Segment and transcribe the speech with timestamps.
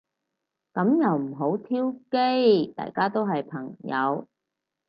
[0.73, 2.73] 噉又唔好挑機。
[2.75, 4.27] 大家都係朋友